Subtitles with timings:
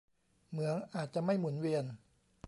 [0.49, 1.85] เหมืองอาจจะไม่หมุนเวียน